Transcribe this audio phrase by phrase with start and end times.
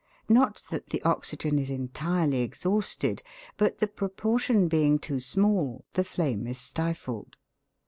[0.29, 3.21] Not that the oxygen is entirely exhausted,
[3.55, 7.37] but the proportion being too small, the flame is stifled.